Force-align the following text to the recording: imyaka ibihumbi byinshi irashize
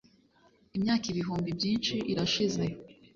imyaka 0.77 1.05
ibihumbi 1.13 1.49
byinshi 1.57 1.95
irashize 2.11 2.65